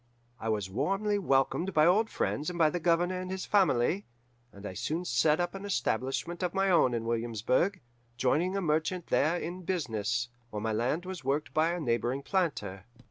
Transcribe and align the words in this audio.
I 0.39 0.49
was 0.49 0.67
warmly 0.67 1.19
welcomed 1.19 1.75
by 1.75 1.85
old 1.85 2.09
friends 2.09 2.49
and 2.49 2.57
by 2.57 2.71
the 2.71 2.79
Governor 2.79 3.19
and 3.21 3.29
his 3.29 3.45
family, 3.45 4.07
and 4.51 4.65
I 4.65 4.73
soon 4.73 5.05
set 5.05 5.39
up 5.39 5.53
an 5.53 5.63
establishment 5.63 6.41
of 6.41 6.55
my 6.55 6.71
own 6.71 6.95
in 6.95 7.05
Williamsburg, 7.05 7.81
joining 8.17 8.53
with 8.53 8.57
a 8.57 8.61
merchant 8.61 9.05
there 9.09 9.37
in 9.37 9.61
business, 9.61 10.29
while 10.49 10.59
my 10.61 10.73
land 10.73 11.05
was 11.05 11.23
worked 11.23 11.53
by 11.53 11.71
a 11.73 11.79
neighbouring 11.79 12.23
planter. 12.23 12.85